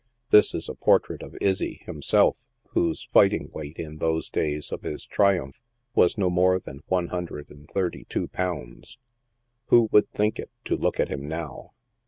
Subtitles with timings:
[0.31, 5.05] This is a portrait of Izzy, himself, whose fighting weight in those days of his
[5.05, 5.61] triumph
[5.93, 8.97] was no more than one hundred and thirty two pounds.
[9.67, 11.73] Who would think it, to look at him now